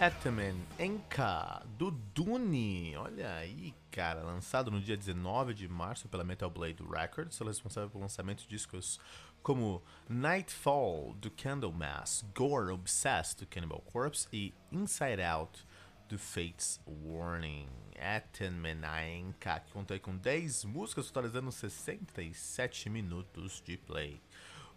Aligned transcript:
Ataman 0.00 0.56
Enka, 0.78 1.62
do 1.76 1.90
Dune. 1.90 2.96
Olha 2.96 3.34
aí, 3.34 3.74
cara. 3.90 4.22
Lançado 4.22 4.70
no 4.70 4.80
dia 4.80 4.96
19 4.96 5.52
de 5.52 5.68
março 5.68 6.08
pela 6.08 6.24
Metal 6.24 6.48
Blade 6.48 6.82
Records. 6.82 7.36
Sou 7.36 7.46
responsável 7.46 7.90
pelo 7.90 8.00
lançamento 8.00 8.40
de 8.44 8.48
discos 8.48 8.98
como 9.42 9.82
Nightfall, 10.08 11.12
do 11.18 11.30
Candlemass, 11.30 12.24
Gore 12.34 12.72
Obsessed, 12.72 13.44
do 13.44 13.46
Cannibal 13.46 13.82
Corpse 13.92 14.26
e 14.32 14.54
Inside 14.72 15.20
Out, 15.20 15.66
do 16.08 16.18
Fates 16.18 16.80
Warning. 16.86 17.68
Ataman 18.00 18.80
Enka, 19.06 19.60
que 19.60 19.70
conta 19.70 19.98
com 19.98 20.16
10 20.16 20.64
músicas, 20.64 21.08
totalizando 21.08 21.52
67 21.52 22.88
minutos 22.88 23.60
de 23.62 23.76
play. 23.76 24.18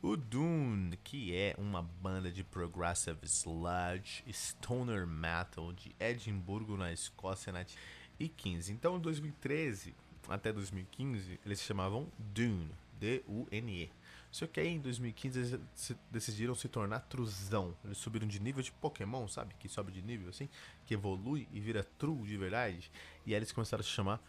O 0.03 0.17
Dune, 0.17 0.97
que 1.01 1.33
é 1.33 1.55
uma 1.57 1.81
banda 1.81 2.29
de 2.29 2.43
progressive 2.43 3.25
sludge, 3.25 4.21
stoner 4.33 5.07
metal 5.07 5.71
de 5.71 5.95
Edimburgo, 5.97 6.75
na 6.75 6.91
Escócia, 6.91 7.53
na 7.53 7.65
e 8.19 8.27
15. 8.27 8.73
Então, 8.73 8.97
em 8.97 8.99
2013 8.99 9.95
até 10.27 10.51
2015, 10.51 11.39
eles 11.45 11.59
se 11.59 11.65
chamavam 11.65 12.11
Dune, 12.19 12.69
D-U-N-E. 12.99 13.89
Só 14.29 14.45
que 14.45 14.59
aí 14.59 14.67
em 14.67 14.81
2015 14.81 15.39
eles 15.39 15.95
decidiram 16.11 16.53
se 16.53 16.67
tornar 16.67 16.99
Truzão. 16.99 17.73
Eles 17.85 17.97
subiram 17.97 18.27
de 18.27 18.41
nível 18.41 18.61
de 18.61 18.73
Pokémon, 18.73 19.25
sabe? 19.29 19.55
Que 19.57 19.69
sobe 19.69 19.93
de 19.93 20.01
nível 20.01 20.27
assim, 20.27 20.49
que 20.85 20.95
evolui 20.95 21.47
e 21.53 21.61
vira 21.61 21.81
True 21.97 22.27
de 22.27 22.35
verdade. 22.35 22.91
E 23.25 23.33
aí 23.33 23.39
eles 23.39 23.53
começaram 23.53 23.79
a 23.79 23.85
se 23.85 23.91
chamar 23.91 24.21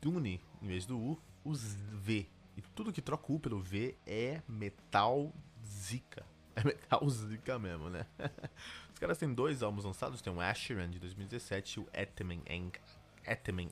Dune, 0.00 0.40
em 0.60 0.66
vez 0.66 0.84
do 0.84 0.98
U, 0.98 1.16
os 1.44 1.62
V. 1.92 2.26
E 2.56 2.62
tudo 2.62 2.92
que 2.92 3.02
troca 3.02 3.32
U 3.32 3.40
pelo 3.40 3.60
V 3.60 3.96
é 4.06 4.42
metal 4.48 5.32
zica. 5.64 6.24
É 6.54 6.62
metal 6.62 7.08
zica 7.08 7.58
mesmo, 7.58 7.88
né? 7.88 8.04
Os 8.92 8.98
caras 8.98 9.16
têm 9.16 9.32
dois 9.32 9.62
álbuns 9.62 9.86
lançados, 9.86 10.20
tem 10.20 10.30
o 10.30 10.38
Asheran 10.38 10.90
de 10.90 10.98
2017 10.98 11.80
e 11.80 11.82
o 11.82 11.88
Etemen 11.94 12.42
Enka, 12.46 12.78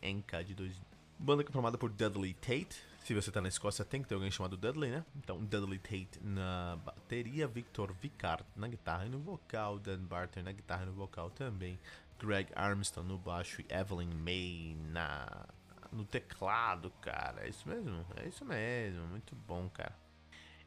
Enka 0.02 0.42
de 0.42 0.54
2000. 0.54 0.82
Banda 1.18 1.44
que 1.44 1.50
é 1.50 1.52
formada 1.52 1.76
por 1.76 1.90
Dudley 1.90 2.32
Tate. 2.32 2.82
Se 3.04 3.12
você 3.12 3.30
tá 3.30 3.42
na 3.42 3.48
Escócia, 3.48 3.84
tem 3.84 4.00
que 4.00 4.08
ter 4.08 4.14
alguém 4.14 4.30
chamado 4.30 4.56
Dudley, 4.56 4.90
né? 4.90 5.04
Então, 5.14 5.44
Dudley 5.44 5.78
Tate 5.78 6.18
na 6.22 6.78
bateria, 6.82 7.46
Victor 7.46 7.92
Vicard 7.92 8.46
na 8.56 8.66
guitarra 8.66 9.04
e 9.04 9.10
no 9.10 9.18
vocal, 9.18 9.78
Dan 9.78 10.04
Barter 10.04 10.42
na 10.42 10.52
guitarra 10.52 10.84
e 10.84 10.86
no 10.86 10.92
vocal 10.94 11.28
também, 11.28 11.78
Greg 12.18 12.50
Armstrong 12.54 13.06
no 13.06 13.18
baixo 13.18 13.60
e 13.60 13.66
Evelyn 13.68 14.14
May 14.14 14.74
na 14.90 15.46
no 15.92 16.04
teclado, 16.04 16.90
cara. 17.00 17.44
É 17.44 17.48
isso 17.48 17.68
mesmo, 17.68 18.04
é 18.16 18.28
isso 18.28 18.44
mesmo, 18.44 19.06
muito 19.06 19.34
bom, 19.34 19.68
cara. 19.68 19.94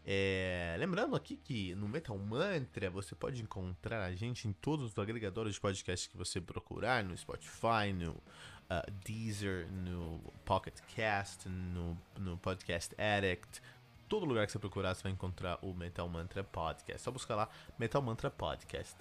É, 0.05 0.75
lembrando 0.77 1.15
aqui 1.15 1.37
que 1.37 1.73
no 1.75 1.87
Metal 1.87 2.17
Mantra 2.17 2.89
você 2.89 3.15
pode 3.15 3.41
encontrar 3.41 4.03
a 4.03 4.13
gente 4.13 4.47
em 4.47 4.51
todos 4.51 4.91
os 4.91 4.99
agregadores 4.99 5.55
de 5.55 5.61
podcast 5.61 6.09
que 6.09 6.17
você 6.17 6.41
procurar, 6.41 7.03
no 7.05 7.15
Spotify, 7.17 7.93
no 7.93 8.11
uh, 8.11 8.91
Deezer, 9.05 9.71
no 9.71 10.19
Pocket 10.43 10.77
Cast, 10.93 11.47
no, 11.47 11.97
no 12.17 12.37
Podcast 12.37 12.93
Addict. 12.99 13.61
Todo 14.09 14.25
lugar 14.25 14.45
que 14.45 14.51
você 14.51 14.59
procurar 14.59 14.93
você 14.93 15.03
vai 15.03 15.11
encontrar 15.13 15.57
o 15.61 15.73
Metal 15.73 16.07
Mantra 16.09 16.43
Podcast. 16.43 17.01
Só 17.01 17.09
buscar 17.09 17.35
lá 17.35 17.49
Metal 17.79 18.01
Mantra 18.01 18.29
Podcast. 18.29 18.95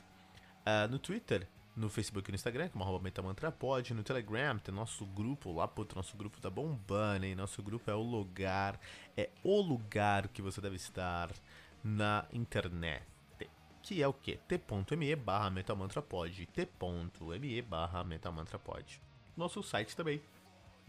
Uh, 0.60 0.88
no 0.88 1.00
Twitter, 1.00 1.48
no 1.76 1.88
Facebook 1.88 2.28
e 2.28 2.32
no 2.32 2.36
Instagram, 2.36 2.68
como 2.68 2.84
arroba 2.84 3.02
MetaMantraPod, 3.02 3.94
no 3.94 4.02
Telegram, 4.02 4.58
tem 4.58 4.74
nosso 4.74 5.06
grupo 5.06 5.52
lá, 5.52 5.66
puto, 5.66 5.96
nosso 5.96 6.16
grupo 6.16 6.40
tá 6.40 6.50
bombando, 6.50 7.24
hein? 7.24 7.34
Nosso 7.34 7.62
grupo 7.62 7.90
é 7.90 7.94
o 7.94 8.02
lugar, 8.02 8.78
é 9.16 9.30
o 9.42 9.60
lugar 9.60 10.28
que 10.28 10.42
você 10.42 10.60
deve 10.60 10.76
estar 10.76 11.30
na 11.82 12.26
internet. 12.32 13.02
Que 13.82 14.00
é 14.00 14.06
o 14.06 14.12
que? 14.12 14.36
t.me 14.36 15.16
barra 15.16 15.50
MetalMantraPod, 15.50 16.46
t.me 16.46 17.62
barra 17.62 18.04
MetalMantraPod. 18.04 19.00
Nosso 19.36 19.62
site 19.62 19.96
também, 19.96 20.22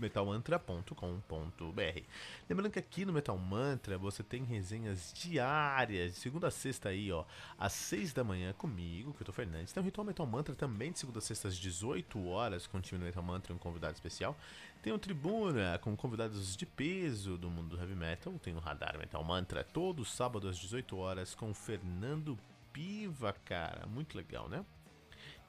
metalmantra.com.br. 0.03 2.01
Lembrando 2.49 2.71
que 2.71 2.79
aqui 2.79 3.05
no 3.05 3.13
Metal 3.13 3.37
Mantra 3.37 3.97
você 3.97 4.21
tem 4.21 4.43
resenhas 4.43 5.11
diárias, 5.13 6.13
de 6.13 6.19
segunda 6.19 6.47
a 6.47 6.51
sexta 6.51 6.89
aí, 6.89 7.11
ó, 7.11 7.25
às 7.57 7.73
6 7.73 8.13
da 8.13 8.23
manhã 8.23 8.53
comigo, 8.53 9.13
que 9.13 9.21
eu 9.21 9.25
tô 9.25 9.31
Fernandes. 9.31 9.73
Tem 9.73 9.81
o 9.81 9.85
Ritual 9.85 10.05
Metal 10.05 10.25
Mantra 10.25 10.53
também 10.53 10.91
de 10.91 10.99
segunda 10.99 11.19
a 11.19 11.21
sexta 11.21 11.47
às 11.47 11.55
18 11.57 12.27
horas, 12.27 12.67
com 12.67 12.77
o 12.77 12.81
time 12.81 12.99
do 12.99 13.05
Metal 13.05 13.23
Mantra 13.23 13.51
e 13.51 13.55
um 13.55 13.59
convidado 13.59 13.93
especial. 13.93 14.37
Tem 14.83 14.91
o 14.91 14.99
Tribuna 14.99 15.79
com 15.79 15.95
convidados 15.95 16.57
de 16.57 16.65
peso 16.65 17.37
do 17.37 17.49
mundo 17.49 17.69
do 17.69 17.81
heavy 17.81 17.95
metal. 17.95 18.33
Tem 18.43 18.53
o 18.53 18.59
Radar 18.59 18.97
Metal 18.97 19.23
Mantra 19.23 19.63
todo 19.63 20.03
sábado 20.03 20.49
às 20.49 20.57
18 20.57 20.97
horas 20.97 21.33
com 21.33 21.51
o 21.51 21.53
Fernando 21.53 22.37
Piva, 22.73 23.33
cara. 23.45 23.87
Muito 23.87 24.17
legal, 24.17 24.49
né? 24.49 24.65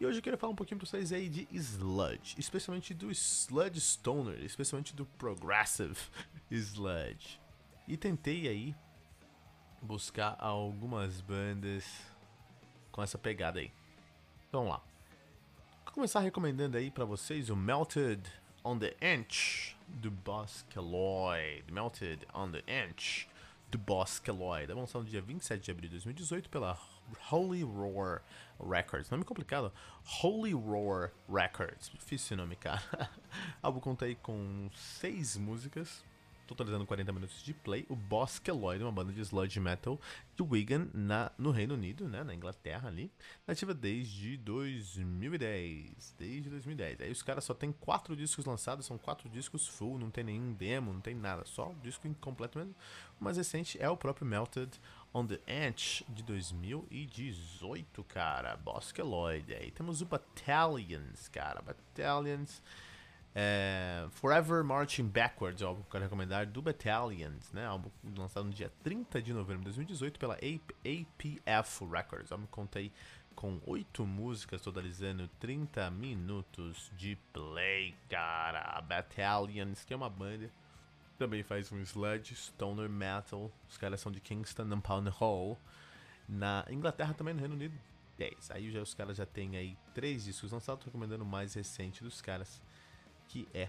E 0.00 0.04
hoje 0.06 0.18
eu 0.18 0.22
quero 0.22 0.36
falar 0.36 0.52
um 0.52 0.56
pouquinho 0.56 0.78
pra 0.78 0.88
vocês 0.88 1.12
aí 1.12 1.28
de 1.28 1.46
sludge, 1.52 2.34
especialmente 2.36 2.92
do 2.92 3.10
sludge 3.12 3.80
stoner, 3.80 4.42
especialmente 4.44 4.94
do 4.94 5.06
progressive 5.06 5.96
sludge. 6.50 7.40
E 7.86 7.96
tentei 7.96 8.48
aí 8.48 8.74
buscar 9.80 10.36
algumas 10.40 11.20
bandas 11.20 11.84
com 12.90 13.02
essa 13.02 13.16
pegada 13.16 13.60
aí. 13.60 13.70
Então 14.48 14.62
vamos 14.62 14.74
lá. 14.78 14.82
Vou 15.84 15.92
começar 15.94 16.20
recomendando 16.20 16.76
aí 16.76 16.90
para 16.90 17.04
vocês 17.04 17.48
o 17.48 17.54
Melted 17.54 18.20
on 18.64 18.78
the 18.78 18.96
Inch 19.00 19.76
do 19.86 20.10
Boss 20.10 20.64
Kelloy. 20.70 21.62
Melted 21.70 22.26
on 22.34 22.50
the 22.50 22.64
Inch 22.66 23.28
do 23.74 23.78
Boss 23.78 24.20
Kelloy. 24.20 24.66
Da 24.66 24.74
lançado 24.74 25.02
no 25.02 25.10
dia 25.10 25.20
27 25.20 25.62
de 25.62 25.70
abril 25.70 25.88
de 25.88 25.96
2018 25.96 26.48
pela 26.48 26.78
Holy 27.30 27.62
Roar 27.64 28.22
Records. 28.60 29.10
Nome 29.10 29.24
complicado. 29.24 29.72
Holy 30.22 30.52
Roar 30.52 31.10
Records. 31.28 31.90
Difícil 31.90 32.36
nome, 32.36 32.54
cara. 32.54 32.80
o 33.62 33.66
álbum 33.66 33.80
conta 33.80 34.04
aí 34.04 34.14
com 34.14 34.70
seis 34.74 35.36
músicas, 35.36 36.04
totalizando 36.46 36.86
40 36.86 37.12
minutos 37.12 37.42
de 37.42 37.52
play. 37.52 37.86
O 37.88 37.96
Boss 37.96 38.38
Keloid, 38.38 38.82
uma 38.82 38.92
banda 38.92 39.12
de 39.12 39.20
sludge 39.20 39.58
metal 39.60 40.00
de 40.36 40.42
Wigan, 40.42 40.88
na, 40.92 41.30
no 41.38 41.50
Reino 41.50 41.74
Unido, 41.74 42.08
né, 42.08 42.22
na 42.22 42.34
Inglaterra 42.34 42.88
ali. 42.88 43.10
Nativa 43.46 43.72
desde 43.72 44.36
2010. 44.38 46.14
Desde 46.18 46.50
2010. 46.50 47.00
Aí 47.00 47.10
os 47.10 47.22
caras 47.22 47.44
só 47.44 47.54
tem 47.54 47.72
quatro 47.72 48.16
discos 48.16 48.44
lançados, 48.44 48.86
são 48.86 48.98
quatro 48.98 49.28
discos 49.28 49.66
full, 49.66 49.98
não 49.98 50.10
tem 50.10 50.24
nenhum 50.24 50.52
demo, 50.52 50.92
não 50.92 51.00
tem 51.00 51.14
nada. 51.14 51.44
Só 51.44 51.72
disco 51.82 52.06
incompleto 52.06 52.58
mesmo. 52.58 52.74
O 53.20 53.24
mais 53.24 53.36
recente 53.36 53.80
é 53.80 53.88
o 53.88 53.96
próprio 53.96 54.26
Melted 54.26 54.80
on 55.12 55.26
the 55.26 55.40
Edge 55.46 56.04
de 56.08 56.22
2018, 56.24 58.02
cara. 58.04 58.56
Boskeloid. 58.56 59.54
Aí 59.54 59.70
temos 59.70 60.02
o 60.02 60.06
Battalions, 60.06 61.28
cara. 61.28 61.62
Battalions. 61.62 62.60
É, 63.34 64.06
Forever 64.10 64.62
Marching 64.62 65.08
Backwards, 65.08 65.60
o 65.62 65.66
álbum 65.66 65.80
que 65.82 65.88
eu 65.88 65.92
quero 65.92 66.04
recomendar 66.04 66.46
do 66.46 66.62
Battalions, 66.62 67.50
né? 67.52 67.66
Álbum 67.66 67.90
lançado 68.16 68.44
no 68.44 68.52
dia 68.52 68.70
30 68.82 69.20
de 69.20 69.32
novembro 69.32 69.60
de 69.60 69.64
2018 69.64 70.18
pela 70.18 70.34
APF 70.34 71.84
Records. 71.90 72.30
O 72.30 72.34
álbum 72.34 72.46
contei 72.46 72.92
com 73.34 73.60
oito 73.66 74.06
músicas, 74.06 74.60
totalizando 74.60 75.28
30 75.40 75.90
minutos 75.90 76.92
de 76.96 77.16
play, 77.32 77.94
cara. 78.08 78.80
Battalions, 78.82 79.84
que 79.84 79.92
é 79.92 79.96
uma 79.96 80.08
banda 80.10 80.48
também 81.18 81.42
faz 81.42 81.70
um 81.72 81.80
sludge, 81.80 82.34
stoner 82.34 82.88
metal. 82.88 83.50
Os 83.68 83.76
caras 83.76 84.00
são 84.00 84.10
de 84.10 84.20
Kingston 84.20 84.72
upon 84.74 85.08
Hall. 85.10 85.58
Na 86.28 86.64
Inglaterra 86.70 87.14
também, 87.14 87.34
no 87.34 87.40
Reino 87.40 87.54
Unido, 87.54 87.78
10. 88.16 88.50
Aí 88.50 88.70
já, 88.70 88.80
os 88.80 88.94
caras 88.94 89.16
já 89.16 89.26
têm 89.26 89.56
aí 89.56 89.76
três 89.94 90.24
discos 90.24 90.52
lançados, 90.52 90.84
recomendando 90.84 91.24
o 91.24 91.26
mais 91.26 91.54
recente 91.54 92.02
dos 92.02 92.20
caras, 92.20 92.60
que 93.28 93.48
é 93.54 93.68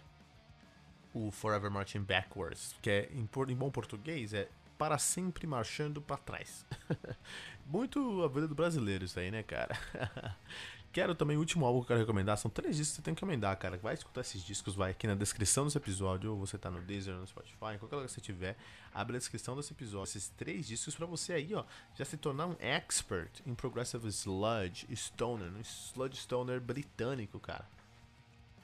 o 1.13 1.31
Forever 1.31 1.71
Marching 1.71 2.01
Backwards, 2.01 2.75
que 2.81 2.89
é 2.89 3.09
em, 3.11 3.29
em 3.49 3.55
bom 3.55 3.71
português 3.71 4.33
é 4.33 4.49
para 4.77 4.97
sempre 4.97 5.47
marchando 5.47 6.01
para 6.01 6.17
trás. 6.17 6.65
Muito 7.65 8.23
a 8.23 8.27
vida 8.27 8.47
do 8.47 8.55
brasileiro 8.55 9.05
isso 9.05 9.19
aí, 9.19 9.31
né, 9.31 9.41
cara? 9.41 9.77
quero 10.91 11.15
também, 11.15 11.35
o 11.35 11.39
último 11.39 11.65
álbum 11.65 11.79
que 11.79 11.83
eu 11.83 11.87
quero 11.87 11.99
recomendar, 11.99 12.37
são 12.37 12.49
três 12.49 12.77
discos 12.77 12.91
que 12.91 12.95
você 12.97 13.01
tem 13.01 13.13
que 13.13 13.19
recomendar, 13.19 13.57
cara. 13.57 13.77
Vai 13.77 13.93
escutar 13.93 14.21
esses 14.21 14.43
discos, 14.43 14.75
vai 14.75 14.91
aqui 14.91 15.07
na 15.07 15.15
descrição 15.15 15.65
desse 15.65 15.77
episódio, 15.77 16.31
ou 16.31 16.37
você 16.37 16.57
tá 16.57 16.69
no 16.69 16.81
Deezer, 16.81 17.15
no 17.15 17.27
Spotify, 17.27 17.75
em 17.75 17.77
qualquer 17.77 17.95
lugar 17.95 18.07
que 18.07 18.13
você 18.13 18.21
tiver, 18.21 18.55
abre 18.93 19.15
a 19.15 19.19
descrição 19.19 19.55
desse 19.55 19.73
episódio, 19.73 20.11
esses 20.11 20.29
três 20.29 20.67
discos 20.67 20.95
para 20.95 21.05
você 21.05 21.33
aí, 21.33 21.53
ó, 21.53 21.65
já 21.97 22.05
se 22.05 22.15
tornar 22.17 22.47
um 22.47 22.55
expert 22.59 23.41
em 23.45 23.53
Progressive 23.53 24.07
Sludge 24.07 24.87
Stoner, 24.95 25.51
um 25.53 25.61
Sludge 25.61 26.17
Stoner 26.17 26.61
britânico, 26.61 27.39
cara. 27.39 27.67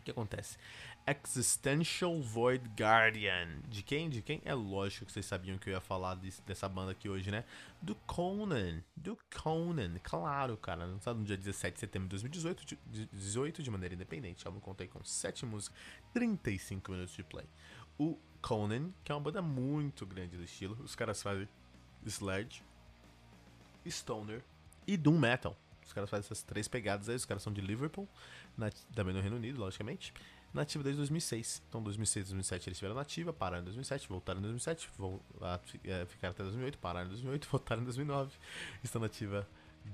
O 0.02 0.04
que 0.04 0.10
acontece? 0.10 0.58
Existential 1.06 2.20
Void 2.22 2.68
Guardian. 2.70 3.60
De 3.68 3.84
quem? 3.84 4.10
De 4.10 4.24
quem? 4.24 4.42
É 4.44 4.54
lógico 4.54 5.06
que 5.06 5.12
vocês 5.12 5.28
sabiam 5.28 5.60
que 5.60 5.70
eu 5.70 5.74
ia 5.74 5.80
falar 5.80 6.16
desse, 6.16 6.42
dessa 6.42 6.68
banda 6.68 6.92
aqui 6.92 7.08
hoje, 7.08 7.30
né? 7.30 7.46
Do 7.80 7.94
Conan. 7.94 8.84
Do 8.96 9.16
Conan. 9.32 10.00
Claro, 10.02 10.58
cara. 10.58 10.86
Lançado 10.86 11.20
no 11.20 11.24
dia 11.24 11.38
17 11.38 11.76
de 11.76 11.80
setembro 11.80 12.08
de 12.08 12.12
2018, 12.14 12.66
de, 12.66 13.06
18 13.14 13.62
de 13.62 13.70
maneira 13.70 13.94
independente. 13.94 14.44
Eu 14.44 14.52
contei 14.54 14.88
com 14.88 15.04
7 15.04 15.46
músicas, 15.46 15.78
35 16.14 16.92
minutos 16.92 17.14
de 17.14 17.24
play. 17.24 17.46
O 18.00 18.18
Conan, 18.42 18.90
que 19.04 19.12
é 19.12 19.16
uma 19.16 19.22
banda 19.22 19.42
muito 19.42 20.04
grande 20.04 20.36
do 20.36 20.44
estilo. 20.44 20.76
Os 20.84 20.96
caras 20.96 21.22
fazem 21.22 21.48
Sledge, 22.08 22.64
Stoner 23.88 24.44
e 24.88 24.98
Doom 24.98 25.20
Metal. 25.20 25.56
Os 25.86 25.94
caras 25.94 26.10
fazem 26.10 26.26
essas 26.26 26.44
três 26.44 26.68
pegadas 26.68 27.10
aí. 27.10 27.16
Os 27.16 27.26
caras 27.26 27.44
são 27.44 27.52
de 27.52 27.62
Liverpool, 27.62 28.08
também 28.94 29.14
no 29.14 29.22
Reino 29.22 29.36
Unido, 29.36 29.60
logicamente 29.60 30.14
nativa 30.54 30.84
desde 30.84 30.98
2006. 30.98 31.64
Então, 31.68 31.82
2006 31.82 32.26
2007 32.28 32.70
eles 32.70 32.76
estiveram 32.76 32.96
nativa, 32.96 33.32
pararam 33.32 33.62
em 33.62 33.66
2007, 33.66 34.08
voltaram 34.08 34.40
em 34.40 34.44
2007, 34.44 34.90
vou, 34.98 35.22
a, 35.42 35.60
é, 35.86 36.06
ficaram 36.06 36.32
até 36.32 36.44
2008, 36.44 36.78
pararam 36.78 37.08
em 37.08 37.10
2008, 37.10 37.48
voltaram 37.50 37.82
em 37.82 37.86
2009. 37.86 38.32
Estão 38.84 39.02
nativa 39.02 39.48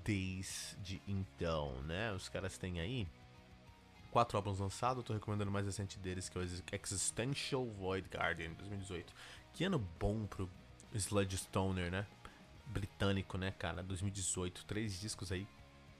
desde 0.04 1.02
então, 1.08 1.82
né? 1.84 2.12
Os 2.12 2.28
caras 2.28 2.58
têm 2.58 2.80
aí 2.80 3.08
quatro 4.12 4.38
álbuns 4.38 4.60
lançados, 4.60 4.98
eu 4.98 5.04
tô 5.04 5.14
recomendando 5.14 5.50
o 5.50 5.54
mais 5.54 5.66
recente 5.66 6.00
deles, 6.00 6.28
que 6.28 6.38
é 6.38 6.42
o 6.42 6.44
Existential 6.44 7.66
Void 7.66 8.10
Guardian, 8.10 8.52
2018. 8.54 9.14
Que 9.54 9.64
ano 9.64 9.80
bom 10.00 10.26
pro 10.26 10.50
Sludge 10.94 11.38
Stoner, 11.38 11.92
né? 11.92 12.06
Britânico, 12.66 13.38
né, 13.38 13.52
cara? 13.52 13.82
2018, 13.84 14.66
três 14.66 15.00
discos 15.00 15.32
aí 15.32 15.48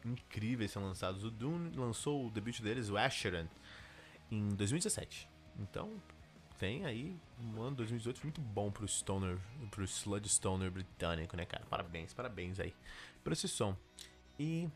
incríveis 0.08 0.72
são 0.72 0.84
lançados. 0.84 1.24
O 1.24 1.32
Dune 1.32 1.76
lançou 1.76 2.28
o 2.28 2.32
debut 2.32 2.60
deles, 2.62 2.90
o 2.90 2.98
Asheron, 2.98 3.48
em 4.32 4.50
2017. 4.50 5.30
Então, 5.60 5.92
tem 6.58 6.86
aí 6.86 7.16
um 7.40 7.62
ano 7.62 7.76
2018 7.76 8.20
foi 8.20 8.28
muito 8.28 8.42
bom 8.42 8.72
pro 8.72 8.88
Stoner, 8.88 9.38
pro 9.70 9.84
Sludge 9.84 10.30
Stoner 10.30 10.72
britânico, 10.72 11.38
né, 11.38 11.46
cara? 11.46 11.64
Parabéns, 11.70 12.14
parabéns 12.14 12.60
aí 12.60 12.74
por 13.24 13.34
esse 13.34 13.48
som. 13.48 13.76
E 14.40 14.70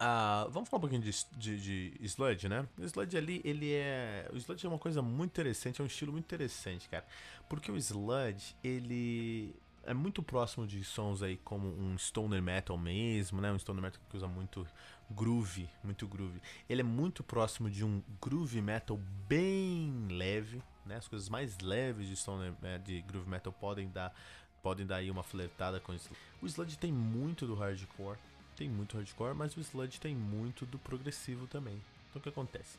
uh, 0.00 0.50
vamos 0.50 0.68
falar 0.68 0.78
um 0.78 0.80
pouquinho 0.80 1.02
de, 1.02 1.10
de, 1.36 1.92
de, 1.98 2.06
Sludge, 2.06 2.48
né? 2.48 2.68
O 2.78 2.84
Sludge 2.84 3.16
ali, 3.16 3.40
ele 3.44 3.72
é. 3.72 4.28
O 4.32 4.36
Sludge 4.36 4.66
é 4.66 4.68
uma 4.68 4.78
coisa 4.78 5.02
muito 5.02 5.30
interessante, 5.30 5.80
é 5.80 5.84
um 5.84 5.86
estilo 5.86 6.12
muito 6.12 6.24
interessante, 6.24 6.88
cara. 6.88 7.06
Porque 7.48 7.70
o 7.70 7.76
Sludge, 7.76 8.54
ele 8.62 9.54
é 9.90 9.94
muito 9.94 10.22
próximo 10.22 10.68
de 10.68 10.84
sons 10.84 11.20
aí 11.20 11.36
como 11.38 11.66
um 11.66 11.98
stoner 11.98 12.40
metal 12.40 12.78
mesmo, 12.78 13.40
né? 13.40 13.50
Um 13.50 13.58
stoner 13.58 13.82
metal 13.82 14.00
que 14.08 14.16
usa 14.16 14.28
muito 14.28 14.64
groove, 15.10 15.68
muito 15.82 16.06
groove. 16.06 16.40
Ele 16.68 16.80
é 16.80 16.84
muito 16.84 17.24
próximo 17.24 17.68
de 17.68 17.84
um 17.84 18.00
groove 18.22 18.62
metal 18.62 18.96
bem 19.28 20.06
leve, 20.08 20.62
né? 20.86 20.94
As 20.94 21.08
coisas 21.08 21.28
mais 21.28 21.58
leves 21.58 22.06
de 22.06 22.14
stoner 22.14 22.52
né, 22.62 22.78
de 22.78 23.02
groove 23.02 23.28
metal 23.28 23.52
podem 23.52 23.88
dar 23.88 24.14
podem 24.62 24.86
dar 24.86 24.96
aí 24.96 25.10
uma 25.10 25.24
flertada 25.24 25.80
com 25.80 25.92
isso. 25.92 26.10
O 26.40 26.46
sludge 26.46 26.78
tem 26.78 26.92
muito 26.92 27.44
do 27.44 27.56
hardcore, 27.56 28.18
tem 28.54 28.68
muito 28.68 28.96
hardcore, 28.96 29.34
mas 29.34 29.56
o 29.56 29.60
sludge 29.60 29.98
tem 29.98 30.14
muito 30.14 30.64
do 30.66 30.78
progressivo 30.78 31.48
também. 31.48 31.82
Então 32.10 32.20
o 32.20 32.22
que 32.22 32.28
acontece? 32.28 32.78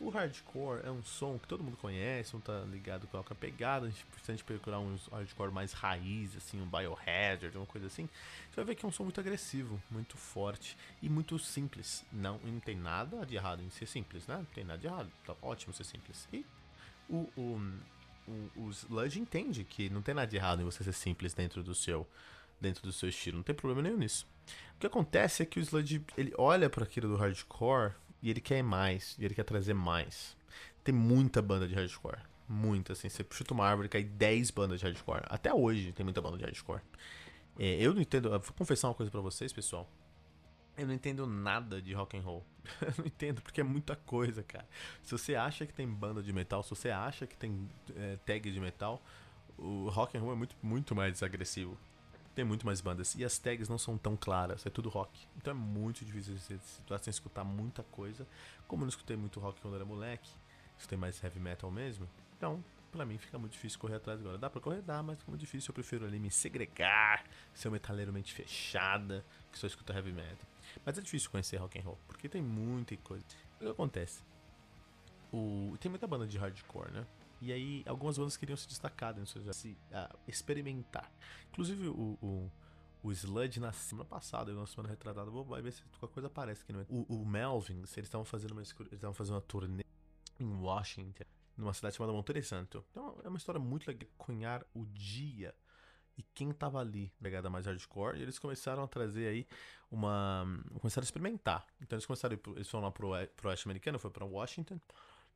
O 0.00 0.08
hardcore 0.08 0.80
é 0.82 0.90
um 0.90 1.04
som 1.04 1.38
que 1.38 1.46
todo 1.46 1.62
mundo 1.62 1.76
conhece, 1.76 2.32
não 2.32 2.40
tá 2.40 2.60
ligado 2.60 3.06
com 3.06 3.18
a 3.18 3.34
pegada. 3.34 3.84
A 3.86 3.90
gente 3.90 4.02
precisa 4.06 4.42
procurar 4.42 4.80
um 4.80 4.96
hardcore 5.12 5.52
mais 5.52 5.74
raiz, 5.74 6.34
assim, 6.34 6.58
um 6.58 6.64
biohazard, 6.64 7.54
uma 7.54 7.66
coisa 7.66 7.86
assim. 7.86 8.08
Você 8.48 8.56
vai 8.56 8.64
ver 8.64 8.76
que 8.76 8.86
é 8.86 8.88
um 8.88 8.90
som 8.90 9.04
muito 9.04 9.20
agressivo, 9.20 9.78
muito 9.90 10.16
forte 10.16 10.74
e 11.02 11.08
muito 11.10 11.38
simples. 11.38 12.02
Não, 12.10 12.40
não 12.42 12.58
tem 12.60 12.74
nada 12.74 13.26
de 13.26 13.36
errado 13.36 13.62
em 13.62 13.68
ser 13.68 13.84
simples, 13.84 14.26
né? 14.26 14.38
Não 14.38 14.44
tem 14.46 14.64
nada 14.64 14.78
de 14.78 14.86
errado, 14.86 15.10
tá 15.26 15.36
ótimo 15.42 15.74
ser 15.74 15.84
simples. 15.84 16.26
E 16.32 16.46
o, 17.06 17.28
o, 17.36 17.60
o, 18.26 18.50
o 18.56 18.70
Sludge 18.70 19.20
entende 19.20 19.64
que 19.64 19.90
não 19.90 20.00
tem 20.00 20.14
nada 20.14 20.26
de 20.26 20.36
errado 20.36 20.62
em 20.62 20.64
você 20.64 20.82
ser 20.82 20.94
simples 20.94 21.34
dentro 21.34 21.62
do 21.62 21.74
seu 21.74 22.08
dentro 22.58 22.82
do 22.82 22.92
seu 22.92 23.08
estilo, 23.08 23.38
não 23.38 23.42
tem 23.42 23.54
problema 23.54 23.82
nenhum 23.82 23.96
nisso. 23.96 24.26
O 24.76 24.80
que 24.80 24.86
acontece 24.86 25.42
é 25.42 25.46
que 25.46 25.58
o 25.58 25.62
Sludge 25.62 26.04
ele 26.16 26.32
olha 26.36 26.68
para 26.68 26.84
aquilo 26.84 27.08
do 27.08 27.16
hardcore 27.16 27.94
e 28.22 28.30
ele 28.30 28.40
quer 28.40 28.62
mais, 28.62 29.16
e 29.18 29.24
ele 29.24 29.34
quer 29.34 29.44
trazer 29.44 29.74
mais. 29.74 30.36
Tem 30.84 30.94
muita 30.94 31.40
banda 31.40 31.66
de 31.66 31.74
hardcore. 31.74 32.18
Muita, 32.48 32.92
assim. 32.92 33.08
Você 33.08 33.24
chuta 33.30 33.54
uma 33.54 33.66
árvore 33.66 33.86
e 33.86 33.88
cai 33.88 34.02
10 34.02 34.50
bandas 34.50 34.80
de 34.80 34.86
hardcore. 34.86 35.22
Até 35.28 35.52
hoje 35.52 35.92
tem 35.92 36.04
muita 36.04 36.20
banda 36.20 36.36
de 36.36 36.44
hardcore. 36.44 36.80
É, 37.58 37.76
eu 37.80 37.94
não 37.94 38.00
entendo. 38.00 38.30
Vou 38.30 38.54
confessar 38.56 38.88
uma 38.88 38.94
coisa 38.94 39.10
para 39.10 39.20
vocês, 39.20 39.52
pessoal. 39.52 39.88
Eu 40.76 40.86
não 40.86 40.94
entendo 40.94 41.26
nada 41.26 41.80
de 41.80 41.92
rock 41.92 42.16
and 42.16 42.22
roll. 42.22 42.44
eu 42.80 42.94
não 42.98 43.06
entendo, 43.06 43.42
porque 43.42 43.60
é 43.60 43.64
muita 43.64 43.94
coisa, 43.94 44.42
cara. 44.42 44.66
Se 45.02 45.12
você 45.12 45.34
acha 45.34 45.66
que 45.66 45.72
tem 45.72 45.86
banda 45.86 46.22
de 46.22 46.32
metal, 46.32 46.62
se 46.62 46.70
você 46.70 46.90
acha 46.90 47.26
que 47.26 47.36
tem 47.36 47.68
é, 47.96 48.16
tag 48.24 48.50
de 48.50 48.60
metal, 48.60 49.02
o 49.58 49.88
rock 49.88 50.16
and 50.16 50.22
roll 50.22 50.32
é 50.32 50.36
muito, 50.36 50.56
muito 50.62 50.94
mais 50.94 51.22
agressivo 51.22 51.76
tem 52.34 52.44
muito 52.44 52.64
mais 52.64 52.80
bandas. 52.80 53.14
E 53.14 53.24
as 53.24 53.38
tags 53.38 53.68
não 53.68 53.78
são 53.78 53.98
tão 53.98 54.16
claras, 54.16 54.64
é 54.64 54.70
tudo 54.70 54.88
rock. 54.88 55.26
Então 55.36 55.52
é 55.52 55.54
muito 55.54 56.04
difícil 56.04 56.36
você 56.38 56.58
situar 56.58 57.00
sem 57.00 57.10
escutar 57.10 57.44
muita 57.44 57.82
coisa. 57.84 58.26
Como 58.66 58.82
eu 58.82 58.86
não 58.86 58.90
escutei 58.90 59.16
muito 59.16 59.40
rock 59.40 59.60
quando 59.60 59.74
era 59.74 59.84
moleque, 59.84 60.30
escutei 60.78 60.98
mais 60.98 61.22
heavy 61.22 61.40
metal 61.40 61.70
mesmo. 61.70 62.08
Então, 62.36 62.62
pra 62.90 63.04
mim 63.04 63.18
fica 63.18 63.38
muito 63.38 63.52
difícil 63.52 63.78
correr 63.78 63.96
atrás 63.96 64.20
agora. 64.20 64.38
Dá 64.38 64.48
pra 64.48 64.60
correr? 64.60 64.82
Dá, 64.82 65.02
mas 65.02 65.18
fica 65.18 65.30
muito 65.30 65.40
difícil. 65.40 65.70
Eu 65.70 65.74
prefiro 65.74 66.06
ali 66.06 66.18
me 66.18 66.30
segregar, 66.30 67.24
ser 67.54 67.68
um 67.68 67.72
metaleiro 67.72 68.12
mente 68.12 68.32
fechada, 68.32 69.24
que 69.52 69.58
só 69.58 69.66
escuta 69.66 69.92
heavy 69.92 70.12
metal. 70.12 70.46
Mas 70.84 70.96
é 70.98 71.00
difícil 71.00 71.30
conhecer 71.30 71.56
rock 71.56 71.78
and 71.78 71.82
roll, 71.82 71.98
porque 72.06 72.28
tem 72.28 72.40
muita 72.40 72.96
coisa. 72.98 73.24
O 73.56 73.64
que 73.64 73.70
acontece? 73.70 74.22
O... 75.32 75.76
Tem 75.80 75.90
muita 75.90 76.06
banda 76.06 76.26
de 76.26 76.38
hardcore, 76.38 76.90
né? 76.92 77.06
E 77.40 77.52
aí, 77.52 77.82
algumas 77.86 78.18
bandas 78.18 78.36
queriam 78.36 78.56
se 78.56 78.68
destacar, 78.68 79.14
né? 79.14 79.24
seja, 79.24 79.52
se 79.52 79.78
uh, 79.90 80.18
experimentar. 80.28 81.10
Inclusive, 81.50 81.88
o, 81.88 82.18
o, 82.20 82.50
o 83.02 83.12
Sludge 83.12 83.58
na 83.58 83.72
semana 83.72 84.08
passada, 84.08 84.52
na 84.52 84.66
semana 84.66 84.90
retratada, 84.90 85.30
vou 85.30 85.44
ver 85.44 85.72
se 85.72 85.82
qualquer 85.98 86.14
coisa 86.14 86.26
aparece 86.26 86.62
aqui. 86.62 86.72
Não 86.72 86.80
é? 86.80 86.86
o, 86.88 87.22
o 87.22 87.26
Melvin, 87.26 87.78
eles 87.78 87.96
estavam 87.96 88.24
fazendo 88.24 88.52
uma, 88.52 88.60
eles 88.60 88.74
estavam 88.92 89.14
fazendo 89.14 89.34
uma 89.34 89.40
turnê 89.40 89.84
em 90.38 90.54
Washington, 90.54 91.24
numa 91.56 91.72
cidade 91.72 91.96
chamada 91.96 92.12
Monterey 92.12 92.42
Santo. 92.42 92.84
Então, 92.90 93.18
é 93.24 93.28
uma 93.28 93.38
história 93.38 93.60
muito 93.60 93.88
legal. 93.88 94.08
Cunhar 94.18 94.64
o 94.74 94.84
dia 94.86 95.54
e 96.20 96.22
quem 96.34 96.52
tava 96.52 96.78
ali, 96.78 97.10
pegada 97.22 97.48
mais 97.48 97.64
hardcore, 97.64 98.18
e 98.18 98.22
eles 98.22 98.38
começaram 98.38 98.82
a 98.82 98.86
trazer 98.86 99.28
aí 99.28 99.46
uma. 99.90 100.44
começaram 100.78 101.02
a 101.02 101.06
experimentar. 101.06 101.66
Então 101.80 101.96
eles 101.96 102.04
começaram, 102.04 102.38
eles 102.56 102.68
foram 102.68 102.84
lá 102.84 102.90
pro, 102.90 103.12
pro 103.36 103.48
oeste 103.48 103.66
americano, 103.66 103.98
foi 103.98 104.10
para 104.10 104.26
Washington, 104.26 104.78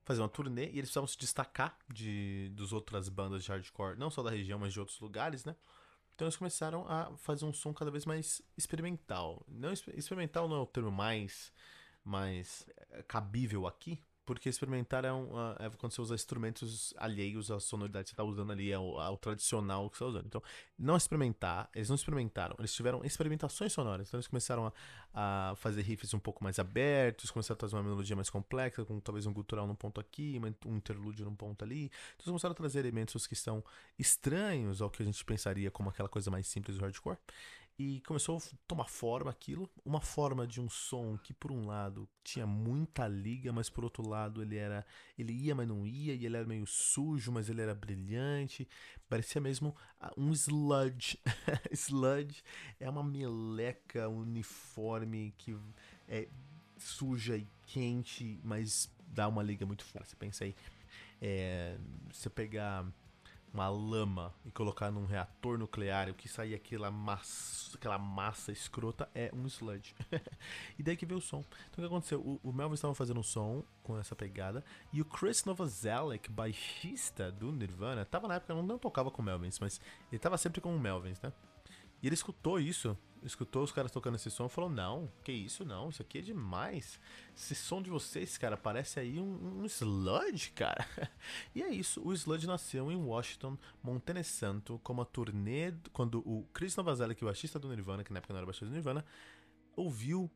fazer 0.05 0.21
uma 0.21 0.29
turnê 0.29 0.67
e 0.67 0.79
eles 0.79 0.83
precisavam 0.83 1.09
se 1.09 1.19
destacar 1.19 1.77
de 1.93 2.51
dos 2.53 2.73
outras 2.73 3.09
bandas 3.09 3.43
de 3.45 3.51
hardcore, 3.51 3.99
não 3.99 4.11
só 4.11 4.23
da 4.23 4.31
região, 4.31 4.59
mas 4.59 4.73
de 4.73 4.81
outros 4.81 5.01
lugares, 5.01 5.45
né? 5.45 5.57
Então 6.15 6.27
eles 6.27 6.37
começaram 6.37 6.87
a 6.89 7.17
fazer 7.17 7.45
um 7.45 7.53
som 7.53 7.73
cada 7.75 7.91
vez 7.91 8.05
mais 8.07 8.41
experimental. 8.57 9.45
Não 9.49 9.73
experimental 9.73 10.49
não 10.49 10.57
é 10.57 10.61
o 10.61 10.67
termo 10.67 10.93
mais 10.93 11.53
mais 12.05 12.69
eh, 12.91 13.03
cabível 13.09 13.67
aqui, 13.67 13.99
porque 14.25 14.49
experimentar 14.49 15.05
é, 15.05 15.13
um, 15.13 15.29
é 15.59 15.71
quando 15.79 15.93
você 15.93 16.01
usa 16.01 16.15
instrumentos 16.15 16.95
alheios 16.97 17.51
à 17.51 17.61
sonoridade 17.61 18.05
que 18.05 18.11
você 18.11 18.15
está 18.15 18.25
usando 18.25 18.53
ali, 18.53 18.73
ao, 18.73 18.99
ao, 18.99 19.17
tradicional 19.17 19.91
que 19.91 19.99
você 19.99 20.05
está 20.05 20.11
usando. 20.11 20.27
Então, 20.27 20.43
não 20.79 20.97
experimentar, 20.97 21.69
eles 21.75 21.89
não 21.89 21.97
experimentaram, 21.97 22.57
eles 22.59 22.73
tiveram 22.75 23.05
experimentações 23.05 23.73
sonoras. 23.73 24.09
Então, 24.09 24.19
eles 24.19 24.27
começaram 24.27 24.73
a, 25.13 25.51
a 25.51 25.57
fazer 25.57 25.83
riffs 25.83 26.15
um 26.15 26.19
pouco 26.19 26.43
mais 26.43 26.59
abertos, 26.59 27.31
começaram 27.31 27.57
a 27.57 27.59
trazer 27.59 27.77
uma 27.77 27.83
melodia 27.83 28.17
mais 28.17 28.31
complexa, 28.31 28.85
com 28.85 28.99
talvez 28.99 29.27
um 29.27 29.33
gutural 29.33 29.67
num 29.67 29.75
ponto 29.75 30.01
aqui, 30.01 30.41
um 30.67 30.77
interlúdio 30.77 31.25
num 31.25 31.35
ponto 31.35 31.63
ali. 31.63 31.85
Então, 31.85 32.21
eles 32.21 32.27
começaram 32.27 32.53
a 32.53 32.57
trazer 32.57 32.81
elementos 32.81 33.27
que 33.27 33.37
são 33.37 33.63
estranhos 33.99 34.81
ao 34.81 34.91
que 34.91 35.03
a 35.03 35.07
gente 35.07 35.23
pensaria 35.25 35.71
como 35.71 35.91
aquela 35.91 36.09
coisa 36.09 36.31
mais 36.31 36.47
simples 36.47 36.79
do 36.79 36.83
hardcore. 36.83 37.19
E 37.77 38.01
começou 38.03 38.37
a 38.37 38.41
tomar 38.69 38.87
forma 38.87 39.31
aquilo, 39.31 39.69
uma 39.85 40.01
forma 40.01 40.47
de 40.47 40.61
um 40.61 40.71
som 40.71 41.19
que 41.19 41.35
por 41.35 41.51
um 41.51 41.67
lado 41.67 42.09
tinha 42.23 42.47
muita 42.47 43.09
liga, 43.09 43.53
mas 43.53 43.69
por 43.69 43.83
outro 43.83 44.09
lado 44.09 44.41
ele 44.41 44.57
era, 44.57 44.87
ele 45.19 45.33
ia 45.33 45.57
mas 45.57 45.67
não 45.67 45.85
ia, 45.85 46.15
e 46.15 46.25
ele 46.25 46.37
era 46.37 46.47
meio 46.47 46.67
sujo, 46.67 47.33
mas 47.33 47.49
ele 47.49 47.61
era 47.61 47.75
brilhante, 47.75 48.69
parecia 49.09 49.41
mesmo 49.41 49.75
ah, 50.01 50.13
um 50.17 50.31
sludge. 50.33 51.19
sludge 51.73 52.45
é 52.79 52.89
uma 52.89 53.03
meleca 53.03 54.09
uniforme 54.09 55.35
que 55.37 55.59
é 56.07 56.29
suja 56.79 57.37
e 57.37 57.49
quente, 57.67 58.39
mas 58.45 58.89
dá 59.09 59.27
uma 59.27 59.43
liga 59.43 59.67
muito 59.67 59.85
forte. 59.85 60.11
Você 60.11 60.17
pensa 60.17 60.45
aí, 60.45 60.55
é, 61.21 61.77
você 62.13 62.31
pegar 62.31 62.87
uma 63.55 63.69
lama 63.69 64.35
e 64.45 64.51
colocar 64.51 64.91
num 64.91 65.07
reator 65.07 65.57
nuclear, 65.57 66.11
o 66.11 66.15
que 66.15 66.29
sair 66.29 66.57
aquela 66.57 66.91
massa, 66.91 67.77
aquela 67.79 67.97
massa 67.97 68.51
escrota 68.51 69.09
é 69.15 69.31
um 69.33 69.47
sludge. 69.47 69.95
e 70.77 70.83
daí 70.83 70.97
que 70.97 71.07
veio 71.07 71.19
o 71.19 71.23
som. 71.23 71.45
Então 71.71 71.85
o 71.85 71.89
que 71.89 71.95
aconteceu? 71.95 72.21
O, 72.21 72.41
o 72.43 72.53
Melvin 72.53 72.75
estava 72.75 72.95
fazendo 72.97 73.21
um 73.21 73.23
som 73.23 73.63
com 73.85 73.97
essa 73.97 74.17
pegada 74.17 74.65
e 74.93 75.01
o 75.01 75.05
Chris 75.05 75.45
Novoselic, 75.45 76.29
baixista 76.29 77.31
do 77.31 77.53
Nirvana, 77.53 78.05
tava 78.05 78.27
na 78.27 78.35
época, 78.35 78.53
não, 78.55 78.63
não 78.63 78.79
tocava 78.79 79.09
com 79.09 79.23
o 79.23 79.25
Melvins, 79.25 79.61
mas 79.61 79.81
ele 80.11 80.19
tava 80.19 80.37
sempre 80.37 80.61
com 80.61 80.75
o 80.75 80.81
Melvins, 80.81 81.21
né? 81.21 81.33
E 82.03 82.09
ele 82.09 82.15
escutou 82.15 82.59
isso, 82.59 82.99
escutou 83.25 83.63
os 83.63 83.73
caras 83.73 83.91
tocando 83.91 84.17
esse 84.17 84.31
som 84.31 84.47
e 84.47 84.49
falou: 84.49 84.71
Não, 84.71 85.11
que 85.23 85.33
isso 85.33 85.65
não, 85.65 85.89
isso 85.89 86.03
aqui 86.03 86.19
é 86.19 86.21
demais. 86.21 87.01
Esse 87.35 87.55
som 87.55 87.81
de 87.81 87.91
vocês, 87.91 88.37
cara, 88.39 88.57
parece 88.57 89.01
aí 89.01 89.19
um, 89.19 89.63
um 89.63 89.65
sludge, 89.65 90.51
cara. 90.51 90.87
e 91.55 91.63
é 91.63 91.71
isso, 91.71 92.01
o 92.07 92.13
sludge 92.13 92.47
nasceu 92.47 92.93
em 92.93 92.97
Washington, 92.97 93.57
Montana 93.83 94.23
Santo, 94.23 94.81
como 94.83 95.03
a 95.03 95.05
turnê. 95.05 95.73
Quando 95.93 96.19
o 96.21 96.47
Chris 96.53 96.77
Novoselic, 96.77 97.23
o 97.23 97.27
baixista 97.27 97.59
do 97.59 97.69
Nirvana, 97.69 98.05
que 98.05 98.13
na 98.13 98.19
época 98.19 98.33
não 98.33 98.39
era 98.39 98.47
baixista 98.47 98.67
do 98.67 98.73
Nirvana, 98.73 99.05
ouviu 99.75 100.31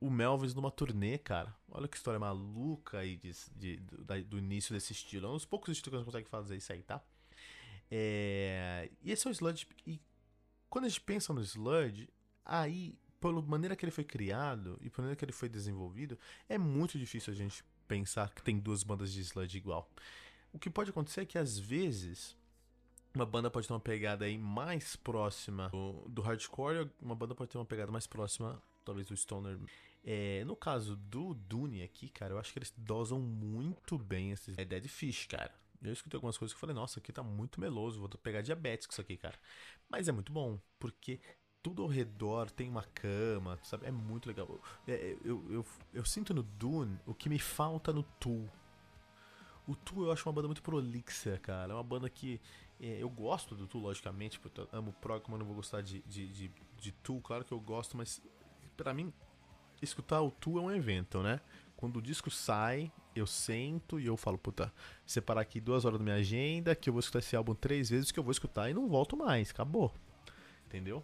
o 0.00 0.10
Melvis 0.10 0.54
numa 0.54 0.70
turnê, 0.70 1.16
cara. 1.16 1.54
Olha 1.70 1.88
que 1.88 1.96
história 1.96 2.20
maluca 2.20 2.98
aí 2.98 3.16
de, 3.16 3.32
de, 3.56 3.76
do, 3.76 4.24
do, 4.24 4.38
início 4.38 4.74
desse 4.74 4.92
estilo. 4.92 5.26
É 5.26 5.30
um 5.30 5.34
dos 5.34 5.46
poucos 5.46 5.70
estilos 5.70 6.00
que 6.00 6.04
consegue 6.04 6.28
fazer 6.28 6.56
isso 6.56 6.72
aí, 6.72 6.82
tá? 6.82 7.02
É... 7.90 8.90
E 9.02 9.10
esse 9.12 9.26
é 9.26 9.30
o 9.30 9.32
Sludge. 9.32 9.66
E 9.86 10.00
quando 10.68 10.86
a 10.86 10.88
gente 10.88 11.00
pensa 11.00 11.32
no 11.32 11.40
Sludge, 11.40 12.08
aí, 12.44 12.94
pela 13.20 13.40
maneira 13.42 13.74
que 13.74 13.84
ele 13.84 13.92
foi 13.92 14.04
criado 14.04 14.78
e 14.80 14.90
pela 14.90 15.04
maneira 15.04 15.16
que 15.16 15.24
ele 15.24 15.32
foi 15.32 15.48
desenvolvido, 15.48 16.18
é 16.48 16.58
muito 16.58 16.98
difícil 16.98 17.32
a 17.32 17.36
gente 17.36 17.64
pensar 17.86 18.32
que 18.34 18.42
tem 18.42 18.58
duas 18.58 18.82
bandas 18.82 19.12
de 19.12 19.20
Sludge 19.20 19.56
igual. 19.56 19.90
O 20.52 20.58
que 20.58 20.70
pode 20.70 20.90
acontecer 20.90 21.22
é 21.22 21.24
que 21.24 21.38
às 21.38 21.58
vezes 21.58 22.36
uma 23.14 23.24
banda 23.24 23.50
pode 23.50 23.66
ter 23.66 23.72
uma 23.72 23.80
pegada 23.80 24.24
aí 24.24 24.36
mais 24.36 24.96
próxima 24.96 25.68
do, 25.68 26.04
do 26.08 26.22
hardcore, 26.22 26.90
uma 27.00 27.14
banda 27.14 27.34
pode 27.34 27.50
ter 27.50 27.58
uma 27.58 27.64
pegada 27.64 27.92
mais 27.92 28.06
próxima, 28.06 28.60
talvez, 28.84 29.06
do 29.06 29.16
stoner. 29.16 29.58
É, 30.04 30.44
no 30.44 30.54
caso 30.54 30.96
do 30.96 31.32
Dune 31.32 31.82
aqui, 31.82 32.08
cara, 32.08 32.34
eu 32.34 32.38
acho 32.38 32.52
que 32.52 32.58
eles 32.58 32.74
dosam 32.76 33.18
muito 33.20 33.96
bem 33.96 34.32
esses. 34.32 34.58
É 34.58 34.64
Dead 34.64 34.86
Fish, 34.86 35.26
cara. 35.26 35.52
Eu 35.82 35.92
escutei 35.92 36.16
algumas 36.16 36.36
coisas 36.36 36.52
que 36.52 36.56
eu 36.56 36.60
falei, 36.60 36.74
nossa, 36.74 36.98
aqui 36.98 37.12
tá 37.12 37.22
muito 37.22 37.60
meloso, 37.60 38.00
vou 38.00 38.08
pegar 38.08 38.40
diabetes 38.40 38.86
com 38.86 38.92
isso 38.92 39.00
aqui, 39.00 39.16
cara. 39.16 39.38
Mas 39.88 40.08
é 40.08 40.12
muito 40.12 40.32
bom, 40.32 40.58
porque 40.78 41.20
tudo 41.64 41.82
ao 41.82 41.88
redor 41.88 42.50
tem 42.50 42.68
uma 42.68 42.82
cama, 42.82 43.58
sabe? 43.62 43.86
É 43.86 43.90
muito 43.90 44.26
legal. 44.26 44.60
É, 44.86 45.16
eu, 45.24 45.42
eu, 45.50 45.66
eu, 45.94 46.04
sinto 46.04 46.34
no 46.34 46.42
Dune 46.42 47.00
o 47.06 47.14
que 47.14 47.30
me 47.30 47.38
falta 47.38 47.90
no 47.90 48.02
Tool. 48.20 48.46
O 49.66 49.74
Tool 49.74 50.04
eu 50.04 50.12
acho 50.12 50.28
uma 50.28 50.34
banda 50.34 50.46
muito 50.46 50.62
prolixa, 50.62 51.38
cara. 51.38 51.72
É 51.72 51.74
uma 51.74 51.82
banda 51.82 52.10
que 52.10 52.38
é, 52.78 52.98
eu 53.00 53.08
gosto 53.08 53.54
do 53.54 53.66
Tool, 53.66 53.80
logicamente, 53.80 54.38
porque 54.38 54.60
eu 54.60 54.68
amo 54.72 54.92
prog, 54.92 55.22
eu 55.26 55.38
não 55.38 55.46
vou 55.46 55.56
gostar 55.56 55.80
de, 55.80 56.02
de, 56.02 56.28
de, 56.28 56.50
de 56.78 56.92
Tool, 56.92 57.22
claro 57.22 57.42
que 57.42 57.52
eu 57.52 57.58
gosto, 57.58 57.96
mas 57.96 58.20
para 58.76 58.92
mim, 58.92 59.10
escutar 59.80 60.20
o 60.20 60.30
Tool 60.30 60.58
é 60.58 60.62
um 60.62 60.70
evento, 60.70 61.22
né? 61.22 61.40
Quando 61.78 61.96
o 61.96 62.02
disco 62.02 62.30
sai, 62.30 62.92
eu 63.16 63.26
sento 63.26 63.98
e 63.98 64.04
eu 64.04 64.18
falo, 64.18 64.36
puta, 64.36 64.70
separar 65.06 65.40
aqui 65.40 65.60
duas 65.60 65.86
horas 65.86 65.98
da 65.98 66.04
minha 66.04 66.16
agenda, 66.16 66.74
que 66.74 66.90
eu 66.90 66.92
vou 66.92 67.00
escutar 67.00 67.20
esse 67.20 67.34
álbum 67.34 67.54
três 67.54 67.88
vezes, 67.88 68.12
que 68.12 68.18
eu 68.18 68.22
vou 68.22 68.32
escutar 68.32 68.68
e 68.68 68.74
não 68.74 68.86
volto 68.86 69.16
mais, 69.16 69.50
acabou. 69.50 69.94
Entendeu? 70.66 71.02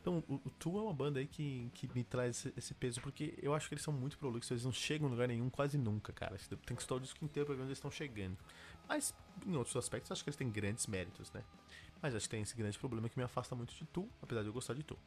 Então, 0.00 0.24
o, 0.28 0.34
o 0.36 0.50
Tu 0.58 0.78
é 0.78 0.82
uma 0.82 0.94
banda 0.94 1.20
aí 1.20 1.26
que, 1.26 1.70
que 1.74 1.88
me 1.94 2.02
traz 2.02 2.38
esse, 2.38 2.54
esse, 2.56 2.74
peso, 2.74 3.00
porque 3.00 3.34
eu 3.42 3.54
acho 3.54 3.68
que 3.68 3.74
eles 3.74 3.84
são 3.84 3.92
muito 3.92 4.16
prolixos, 4.18 4.50
eles 4.50 4.64
não 4.64 4.72
chegam 4.72 5.08
em 5.08 5.10
lugar 5.10 5.28
nenhum 5.28 5.50
quase 5.50 5.76
nunca, 5.76 6.12
cara. 6.12 6.36
Tem 6.38 6.76
que 6.76 6.82
escutar 6.82 6.94
o 6.94 7.00
disco 7.00 7.22
inteiro 7.24 7.46
pra 7.46 7.54
ver 7.54 7.62
onde 7.62 7.68
eles 7.68 7.78
estão 7.78 7.90
chegando. 7.90 8.36
Mas, 8.88 9.14
em 9.46 9.54
outros 9.56 9.76
aspectos, 9.76 10.10
acho 10.10 10.24
que 10.24 10.30
eles 10.30 10.36
têm 10.36 10.50
grandes 10.50 10.86
méritos, 10.86 11.30
né? 11.32 11.44
Mas 12.00 12.14
acho 12.14 12.24
que 12.24 12.30
tem 12.30 12.42
esse 12.42 12.56
grande 12.56 12.78
problema 12.78 13.08
que 13.08 13.18
me 13.18 13.24
afasta 13.24 13.54
muito 13.54 13.74
de 13.74 13.84
Tu, 13.86 14.08
apesar 14.22 14.40
de 14.40 14.48
eu 14.48 14.52
gostar 14.52 14.74
de 14.74 14.82
Tu. 14.82 14.98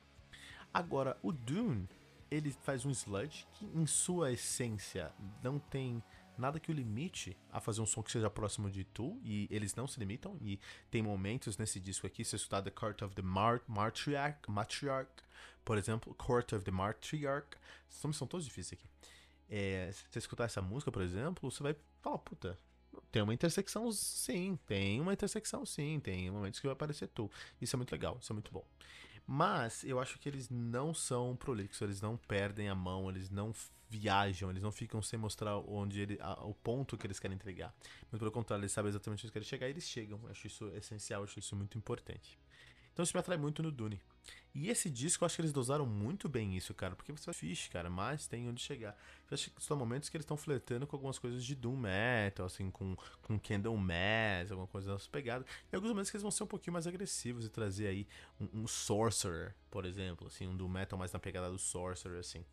Agora, 0.71 1.17
o 1.23 1.31
Dune, 1.31 1.89
ele 2.29 2.51
faz 2.51 2.85
um 2.85 2.91
sludge 2.91 3.47
que, 3.53 3.65
em 3.65 3.87
sua 3.87 4.31
essência, 4.31 5.11
não 5.41 5.57
tem 5.57 6.03
nada 6.37 6.59
que 6.59 6.71
o 6.71 6.73
limite 6.73 7.37
a 7.51 7.59
fazer 7.59 7.81
um 7.81 7.85
som 7.85 8.01
que 8.01 8.11
seja 8.11 8.29
próximo 8.29 8.69
de 8.69 8.83
tu, 8.83 9.19
e 9.23 9.47
eles 9.51 9.75
não 9.75 9.87
se 9.87 9.99
limitam, 9.99 10.37
e 10.41 10.59
tem 10.89 11.01
momentos 11.01 11.57
nesse 11.57 11.79
disco 11.79 12.07
aqui, 12.07 12.23
se 12.23 12.35
escutar 12.35 12.61
The 12.61 12.71
Court 12.71 13.01
of 13.01 13.15
the 13.15 13.21
Mar 13.21 13.61
Matriarch, 13.67 14.49
Matriarch, 14.49 15.11
por 15.63 15.77
exemplo, 15.77 16.13
Court 16.15 16.53
of 16.53 16.63
the 16.63 16.71
Matriarch, 16.71 17.57
os 17.89 18.03
nomes 18.03 18.17
são 18.17 18.27
todos 18.27 18.45
difíceis 18.45 18.79
aqui. 18.79 18.89
É, 19.49 19.91
se 19.91 20.05
você 20.09 20.19
escutar 20.19 20.45
essa 20.45 20.61
música, 20.61 20.91
por 20.91 21.01
exemplo, 21.01 21.49
você 21.49 21.61
vai 21.61 21.75
falar, 22.01 22.17
puta, 22.19 22.57
tem 23.11 23.21
uma 23.21 23.33
intersecção 23.33 23.91
sim, 23.91 24.57
tem 24.65 24.99
uma 24.99 25.13
intersecção 25.13 25.65
sim, 25.65 25.99
tem 25.99 26.29
momentos 26.31 26.59
que 26.59 26.67
vai 26.67 26.73
aparecer 26.73 27.07
tu. 27.07 27.29
Isso 27.61 27.75
é 27.75 27.77
muito 27.77 27.91
legal, 27.91 28.17
isso 28.21 28.31
é 28.31 28.33
muito 28.33 28.51
bom. 28.51 28.65
Mas 29.25 29.83
eu 29.83 29.99
acho 29.99 30.19
que 30.19 30.27
eles 30.27 30.49
não 30.49 30.93
são 30.93 31.35
prolixos, 31.35 31.81
eles 31.81 32.01
não 32.01 32.17
perdem 32.17 32.69
a 32.69 32.75
mão, 32.75 33.09
eles 33.09 33.29
não 33.29 33.53
viajam, 33.89 34.49
eles 34.49 34.63
não 34.63 34.71
ficam 34.71 35.01
sem 35.01 35.17
mostrar 35.19 35.57
onde 35.57 36.01
ele, 36.01 36.17
a, 36.19 36.43
o 36.45 36.53
ponto 36.53 36.97
que 36.97 37.05
eles 37.07 37.19
querem 37.19 37.35
entregar. 37.35 37.73
Mas 38.11 38.19
pelo 38.19 38.31
contrário, 38.31 38.61
eles 38.61 38.71
sabem 38.71 38.89
exatamente 38.89 39.19
onde 39.19 39.25
eles 39.27 39.33
querem 39.33 39.47
chegar 39.47 39.67
e 39.67 39.71
eles 39.71 39.87
chegam. 39.87 40.19
Eu 40.23 40.29
acho 40.29 40.47
isso 40.47 40.67
essencial, 40.75 41.21
eu 41.21 41.25
acho 41.25 41.39
isso 41.39 41.55
muito 41.55 41.77
importante. 41.77 42.37
Então 42.93 43.03
isso 43.03 43.15
me 43.15 43.19
atrai 43.19 43.37
muito 43.37 43.61
no 43.63 43.71
Dune. 43.71 43.99
E 44.55 44.69
esse 44.69 44.87
disco, 44.87 45.23
eu 45.23 45.25
acho 45.25 45.35
que 45.35 45.41
eles 45.41 45.51
dosaram 45.51 45.85
muito 45.85 46.29
bem 46.29 46.55
isso, 46.55 46.75
cara. 46.75 46.95
Porque 46.95 47.11
você 47.11 47.25
vai 47.25 47.33
fixe, 47.33 47.69
cara, 47.69 47.89
mas 47.89 48.27
tem 48.27 48.47
onde 48.47 48.61
chegar. 48.61 48.95
Eu 49.29 49.33
acho 49.33 49.49
que 49.49 49.63
são 49.63 49.75
momentos 49.75 50.09
que 50.09 50.15
eles 50.15 50.23
estão 50.23 50.37
flertando 50.37 50.85
com 50.85 50.95
algumas 50.95 51.17
coisas 51.17 51.43
de 51.43 51.55
Doom 51.55 51.75
Metal, 51.75 52.45
assim, 52.45 52.69
com, 52.69 52.95
com 53.23 53.39
Candle 53.39 53.75
Mass, 53.75 54.51
alguma 54.51 54.67
coisa 54.67 54.93
dessa 54.93 55.09
pegada. 55.09 55.43
E 55.71 55.75
alguns 55.75 55.89
momentos 55.89 56.11
que 56.11 56.17
eles 56.17 56.21
vão 56.21 56.29
ser 56.29 56.43
um 56.43 56.47
pouquinho 56.47 56.73
mais 56.73 56.85
agressivos 56.85 57.45
e 57.45 57.49
trazer 57.49 57.87
aí 57.87 58.07
um, 58.39 58.61
um 58.61 58.67
Sorcerer, 58.67 59.55
por 59.71 59.85
exemplo, 59.85 60.27
assim, 60.27 60.45
um 60.45 60.55
Doom 60.55 60.69
Metal 60.69 60.99
mais 60.99 61.11
na 61.11 61.17
pegada 61.17 61.49
do 61.49 61.57
Sorcerer, 61.57 62.19
assim. 62.19 62.45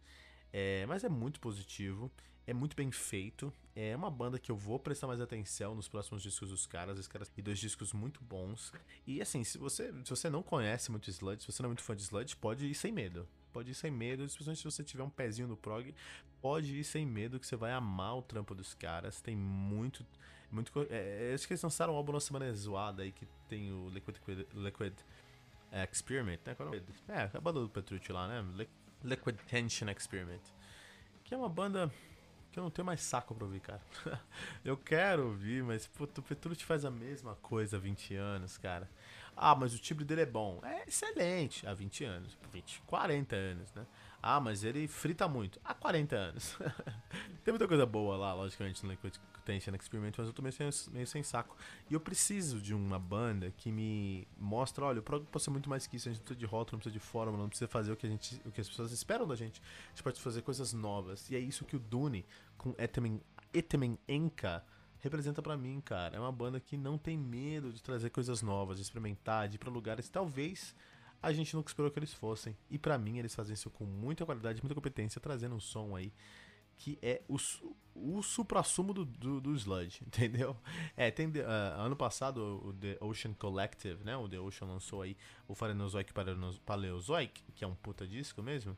É, 0.50 0.87
mas 0.87 1.04
é 1.04 1.09
muito 1.11 1.38
positivo, 1.38 2.11
é 2.50 2.54
muito 2.54 2.75
bem 2.75 2.90
feito. 2.90 3.52
É 3.76 3.95
uma 3.95 4.11
banda 4.11 4.38
que 4.38 4.50
eu 4.50 4.57
vou 4.57 4.78
prestar 4.78 5.07
mais 5.07 5.21
atenção 5.21 5.73
nos 5.73 5.88
próximos 5.88 6.21
discos 6.21 6.50
dos 6.50 6.66
caras. 6.66 6.99
Os 6.99 7.07
caras 7.07 7.30
e 7.37 7.42
dois 7.42 7.61
discos 7.61 7.92
muito 7.92 8.21
bons. 8.25 8.73
E 9.07 9.23
assim, 9.23 9.45
se 9.45 9.57
você, 9.57 9.92
se 10.04 10.11
você 10.11 10.28
não 10.28 10.42
conhece 10.42 10.90
muito 10.90 11.09
Sludge, 11.09 11.42
se 11.42 11.52
você 11.52 11.62
não 11.62 11.69
é 11.69 11.71
muito 11.71 11.83
fã 11.83 11.95
de 11.95 12.02
Sludge, 12.02 12.37
pode 12.37 12.66
ir 12.66 12.75
sem 12.75 12.90
medo. 12.90 13.26
Pode 13.52 13.71
ir 13.71 13.75
sem 13.75 13.90
medo, 13.90 14.25
especialmente 14.25 14.59
se 14.59 14.64
você 14.64 14.83
tiver 14.83 15.04
um 15.04 15.11
pezinho 15.11 15.47
no 15.47 15.57
prog, 15.57 15.95
pode 16.40 16.76
ir 16.76 16.85
sem 16.85 17.07
medo 17.07 17.38
que 17.38 17.47
você 17.47 17.57
vai 17.57 17.73
amar 17.73 18.16
o 18.16 18.23
trampo 18.23 18.52
dos 18.52 18.75
caras. 18.75 19.21
Tem 19.21 19.37
muito. 19.37 20.04
muito 20.50 20.73
é, 20.90 21.33
acho 21.33 21.47
que 21.47 21.52
eles 21.52 21.62
lançaram 21.62 21.95
um 21.95 21.97
álbum 21.97 22.12
na 22.12 22.21
semana 22.21 22.52
zoada 22.52 23.04
aí 23.04 23.12
que 23.12 23.26
tem 23.49 23.73
o 23.73 23.88
Liquid, 23.90 24.16
Liquid 24.54 24.95
Experiment, 25.88 26.40
né? 26.45 26.57
É, 27.09 27.14
é 27.14 27.30
a 27.33 27.40
banda 27.40 27.61
do 27.61 27.69
Petrucci 27.69 28.11
lá, 28.11 28.26
né? 28.26 28.66
Liquid 29.04 29.37
Tension 29.49 29.88
Experiment. 29.88 30.42
Que 31.23 31.35
é 31.35 31.37
uma 31.37 31.49
banda 31.49 31.92
que 32.50 32.59
eu 32.59 32.62
não 32.62 32.71
tenho 32.71 32.87
mais 32.87 33.00
saco 33.00 33.35
pra 33.35 33.45
ouvir, 33.45 33.61
cara. 33.61 33.80
eu 34.64 34.76
quero 34.76 35.28
ouvir, 35.28 35.62
mas 35.62 35.87
puto, 35.87 36.21
o 36.21 36.25
Petrucci 36.25 36.64
faz 36.64 36.85
a 36.85 36.90
mesma 36.90 37.37
coisa 37.37 37.76
há 37.76 37.80
20 37.80 38.14
anos, 38.14 38.59
cara. 38.59 38.88
Ah, 39.37 39.54
mas 39.54 39.75
o 39.75 39.78
timbre 39.78 40.04
dele 40.04 40.23
é 40.23 40.26
bom. 40.26 40.61
É 40.62 40.85
excelente 40.87 41.66
há 41.66 41.73
20 41.73 42.04
anos. 42.04 42.37
20, 42.52 42.83
40 42.87 43.37
anos, 43.37 43.73
né? 43.73 43.87
Ah, 44.23 44.39
mas 44.39 44.65
ele 44.65 44.87
frita 44.87 45.27
muito. 45.27 45.59
Há 45.65 45.73
40 45.73 46.15
anos. 46.15 46.59
Tem 47.43 47.53
muita 47.53 47.67
coisa 47.67 47.87
boa 47.87 48.17
lá, 48.17 48.35
logicamente, 48.35 48.85
no 48.85 48.91
Liquid 48.91 49.15
Tension 49.45 49.75
Experiment, 49.75 50.12
mas 50.19 50.27
eu 50.27 50.33
tô 50.33 50.43
meio 50.43 50.53
sem, 50.53 50.69
meio 50.93 51.07
sem 51.07 51.23
saco. 51.23 51.57
E 51.89 51.95
eu 51.95 52.00
preciso 52.00 52.61
de 52.61 52.75
uma 52.75 52.99
banda 52.99 53.50
que 53.57 53.73
me 53.73 54.29
mostra, 54.39 54.85
olha, 54.85 55.00
o 55.00 55.03
prog 55.03 55.25
pode 55.27 55.43
ser 55.43 55.50
muito 55.50 55.71
mais 55.71 55.87
que 55.87 55.97
isso, 55.97 56.09
a 56.09 56.12
gente 56.12 56.21
não 56.21 56.27
precisa 56.27 56.39
de 56.39 56.47
rótulo, 56.47 56.77
não 56.77 56.81
precisa 56.81 56.93
de 56.93 57.00
fórmula, 57.00 57.43
não 57.43 57.49
precisa 57.49 57.69
fazer 57.69 57.93
o 57.93 57.97
que, 57.97 58.07
a 58.07 58.11
gente, 58.11 58.41
o 58.45 58.53
que 58.53 58.61
as 58.61 58.69
pessoas 58.69 58.93
esperam 58.93 59.27
da 59.27 59.35
gente. 59.35 59.62
A 59.87 59.89
gente 59.91 60.03
pode 60.03 60.21
fazer 60.21 60.43
coisas 60.43 60.73
novas. 60.73 61.31
E 61.31 61.37
é 61.37 61.39
isso 61.39 61.65
que 61.65 61.77
o 61.77 61.81
Dune, 61.81 62.27
com 62.59 62.75
Etemen 62.79 63.99
Enka, 64.07 64.62
representa 64.99 65.41
para 65.41 65.57
mim, 65.57 65.81
cara. 65.81 66.17
É 66.17 66.21
uma 66.21 66.33
banda 66.33 66.61
que 66.61 66.77
não 66.77 66.99
tem 66.99 67.17
medo 67.17 67.73
de 67.73 67.83
trazer 67.83 68.11
coisas 68.11 68.43
novas, 68.43 68.77
de 68.77 68.83
experimentar, 68.83 69.49
de 69.49 69.57
ir 69.57 69.59
pra 69.59 69.71
lugares 69.71 70.09
talvez 70.11 70.75
a 71.23 71.33
gente 71.33 71.55
nunca 71.55 71.71
esperou 71.71 71.91
que 71.91 71.99
eles 71.99 72.12
fossem. 72.12 72.57
E 72.71 72.79
para 72.79 72.97
mim, 72.99 73.19
eles 73.19 73.35
fazem 73.35 73.55
isso 73.55 73.71
com 73.71 73.85
muita 73.85 74.25
qualidade, 74.25 74.62
muita 74.62 74.75
competência, 74.75 75.21
trazendo 75.21 75.55
um 75.55 75.61
som 75.61 75.95
aí 75.95 76.12
que 76.81 76.99
é 77.03 77.21
o, 77.29 77.37
o 77.95 78.23
supra-sumo 78.23 78.95
do, 78.95 79.05
do, 79.05 79.39
do, 79.39 79.55
sludge, 79.55 80.00
entendeu? 80.07 80.57
É, 80.97 81.11
tem 81.11 81.27
uh, 81.27 81.45
ano 81.77 81.95
passado 81.95 82.62
o 82.65 82.73
The 82.73 82.97
Ocean 83.03 83.35
Collective, 83.35 84.03
né? 84.03 84.17
O 84.17 84.27
The 84.27 84.41
Ocean 84.41 84.67
lançou 84.67 85.03
aí 85.03 85.15
o 85.47 85.55
Farenozoic 85.55 86.11
Paleozoic, 86.65 87.43
que 87.55 87.65
é 87.65 87.67
um 87.67 87.75
puta 87.75 88.07
disco 88.07 88.43
mesmo. 88.43 88.75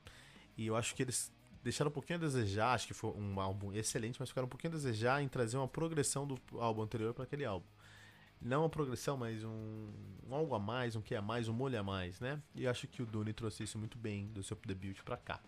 E 0.56 0.66
eu 0.66 0.74
acho 0.74 0.96
que 0.96 1.02
eles 1.04 1.32
deixaram 1.62 1.90
um 1.90 1.94
pouquinho 1.94 2.18
a 2.18 2.22
desejar, 2.22 2.72
acho 2.74 2.88
que 2.88 2.94
foi 2.94 3.10
um 3.10 3.40
álbum 3.40 3.72
excelente, 3.72 4.18
mas 4.18 4.28
ficaram 4.28 4.46
um 4.46 4.50
pouquinho 4.50 4.72
a 4.72 4.76
desejar 4.76 5.22
em 5.22 5.28
trazer 5.28 5.56
uma 5.56 5.68
progressão 5.68 6.26
do 6.26 6.36
álbum 6.58 6.82
anterior 6.82 7.14
para 7.14 7.22
aquele 7.22 7.44
álbum 7.44 7.66
não 8.42 8.62
uma 8.62 8.68
progressão, 8.68 9.16
mas 9.16 9.44
um, 9.44 9.88
um, 10.28 10.34
algo 10.34 10.54
a 10.54 10.58
mais, 10.58 10.96
um 10.96 11.00
que 11.00 11.14
a 11.14 11.22
mais, 11.22 11.48
um 11.48 11.52
molho 11.52 11.78
a 11.78 11.82
mais, 11.82 12.20
né? 12.20 12.40
E 12.54 12.66
acho 12.66 12.86
que 12.88 13.02
o 13.02 13.06
Dune 13.06 13.32
trouxe 13.32 13.62
isso 13.62 13.78
muito 13.78 13.96
bem 13.96 14.26
do 14.28 14.42
seu 14.42 14.56
debut 14.66 15.00
para 15.02 15.16
cá. 15.16 15.40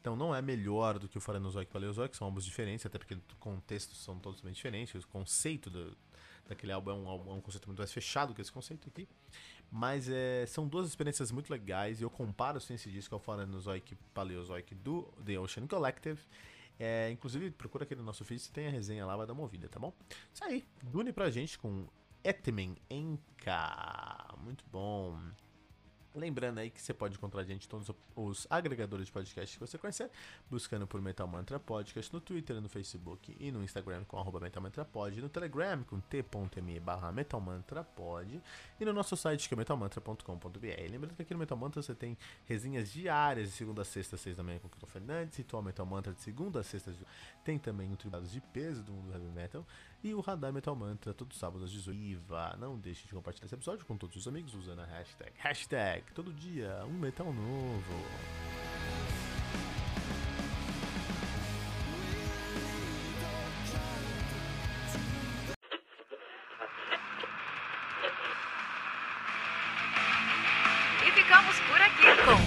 Então 0.00 0.14
não 0.14 0.34
é 0.34 0.42
melhor 0.42 0.98
do 0.98 1.08
que 1.08 1.16
o 1.16 1.20
Faranozoic 1.20 1.68
e 1.68 1.70
o 1.70 1.72
Paleozoic, 1.72 2.14
são 2.14 2.28
ambos 2.28 2.44
diferentes, 2.44 2.84
até 2.84 2.98
porque 2.98 3.14
os 3.14 3.22
contextos 3.40 3.98
são 3.98 4.18
totalmente 4.18 4.56
diferentes, 4.56 5.02
o 5.02 5.08
conceito 5.08 5.70
do, 5.70 5.96
daquele 6.46 6.72
álbum 6.72 6.90
é 6.90 6.94
um, 6.94 7.30
é 7.30 7.32
um 7.32 7.40
conceito 7.40 7.66
muito 7.66 7.78
mais 7.78 7.90
fechado 7.90 8.34
que 8.34 8.42
esse 8.42 8.52
conceito 8.52 8.88
aqui. 8.88 9.08
Mas 9.70 10.08
é, 10.08 10.44
são 10.46 10.68
duas 10.68 10.86
experiências 10.86 11.32
muito 11.32 11.50
legais 11.50 12.00
e 12.00 12.04
eu 12.04 12.10
comparo 12.10 12.60
sim, 12.60 12.74
esse 12.74 12.90
disco 12.90 13.14
ao 13.14 13.18
Falanozoic 13.18 13.96
Paleozoic 14.12 14.74
do 14.74 15.02
The 15.24 15.38
Ocean 15.38 15.66
Collective. 15.66 16.20
É, 16.78 17.10
inclusive, 17.10 17.50
procura 17.50 17.84
aqui 17.84 17.94
no 17.94 18.02
nosso 18.02 18.24
feed 18.24 18.40
se 18.40 18.52
tem 18.52 18.66
a 18.66 18.70
resenha 18.70 19.06
lá, 19.06 19.16
vai 19.16 19.26
dar 19.26 19.32
uma 19.32 19.42
ouvida, 19.42 19.68
tá 19.68 19.78
bom? 19.78 19.92
Isso 20.32 20.44
aí, 20.44 20.64
Dune 20.82 21.12
pra 21.12 21.30
gente 21.30 21.58
com 21.58 21.86
Etmen 22.24 22.76
Enka. 22.88 24.34
Muito 24.42 24.64
bom. 24.72 25.18
Lembrando 26.14 26.58
aí 26.58 26.70
que 26.70 26.80
você 26.80 26.94
pode 26.94 27.16
encontrar 27.16 27.40
a 27.40 27.44
gente 27.44 27.66
em 27.66 27.68
todos 27.68 27.90
os 28.14 28.46
agregadores 28.48 29.06
de 29.06 29.12
podcast 29.12 29.58
que 29.58 29.60
você 29.60 29.76
conhecer, 29.76 30.08
buscando 30.48 30.86
por 30.86 31.02
Metal 31.02 31.26
Mantra 31.26 31.58
Podcast 31.58 32.12
no 32.12 32.20
Twitter, 32.20 32.60
no 32.60 32.68
Facebook 32.68 33.36
e 33.40 33.50
no 33.50 33.64
Instagram 33.64 34.04
com 34.04 34.16
arroba 34.16 34.38
Metal 34.38 34.62
Mantra 34.62 34.84
Pod, 34.84 35.20
no 35.20 35.28
Telegram 35.28 35.82
com 35.82 35.98
t.me 35.98 36.78
barra 36.78 37.10
Metal 37.10 37.40
Mantra 37.40 37.82
Pod 37.82 38.40
e 38.78 38.84
no 38.84 38.92
nosso 38.92 39.16
site 39.16 39.48
que 39.48 39.54
é 39.54 39.56
metalmantra.com.br. 39.56 40.58
Lembrando 40.88 41.16
que 41.16 41.22
aqui 41.22 41.34
no 41.34 41.40
Metal 41.40 41.58
Mantra 41.58 41.82
você 41.82 41.96
tem 41.96 42.16
resenhas 42.46 42.92
diárias 42.92 43.48
de 43.48 43.56
segunda 43.56 43.82
a 43.82 43.84
sexta, 43.84 44.16
seis 44.16 44.36
da 44.36 44.44
manhã 44.44 44.60
com 44.60 44.68
o 44.68 44.70
Cleiton 44.70 44.86
Fernandes, 44.86 45.36
Ritual 45.36 45.64
Metal 45.64 45.84
Mantra 45.84 46.12
de 46.12 46.20
segunda 46.20 46.60
a 46.60 46.62
sexta, 46.62 46.94
tem 47.42 47.58
também 47.58 47.92
o 47.92 47.96
Tributos 47.96 48.30
de 48.30 48.40
Peso 48.40 48.84
do 48.84 48.92
Mundo 48.92 49.12
Heavy 49.12 49.32
Metal 49.32 49.66
e 50.04 50.14
o 50.14 50.20
Radar 50.20 50.52
Metal 50.52 50.76
Mantra 50.76 51.14
todo 51.14 51.34
sábado 51.34 51.64
às 51.64 51.70
18 51.70 51.98
Iva, 51.98 52.54
não 52.60 52.78
deixe 52.78 53.06
de 53.06 53.14
compartilhar 53.14 53.46
esse 53.46 53.54
episódio 53.54 53.86
com 53.86 53.96
todos 53.96 54.14
os 54.14 54.28
amigos 54.28 54.54
usando 54.54 54.80
a 54.80 54.84
hashtag, 54.84 55.32
hashtag 55.38 56.04
todo 56.14 56.30
dia 56.30 56.84
um 56.86 56.98
metal 56.98 57.32
novo. 57.32 57.94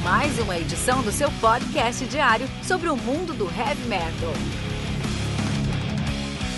Mais 0.03 0.39
uma 0.39 0.57
edição 0.57 1.01
do 1.01 1.11
seu 1.11 1.29
podcast 1.41 2.05
diário 2.05 2.47
sobre 2.63 2.87
o 2.87 2.95
mundo 2.95 3.33
do 3.33 3.45
heavy 3.45 3.87
metal. 3.87 4.66